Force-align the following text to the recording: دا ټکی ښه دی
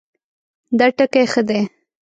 دا 0.77 0.87
ټکی 0.97 1.23
ښه 1.31 1.41
دی 1.47 1.61